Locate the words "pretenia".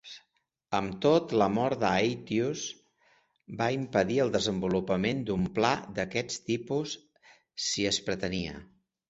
8.11-8.59